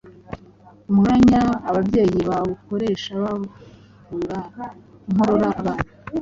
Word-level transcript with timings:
umwenya 0.91 1.41
ababyeyi 1.69 2.19
bawukoresha 2.29 3.11
bavura 3.23 4.39
inkorora 5.09 5.47
abana 5.61 5.89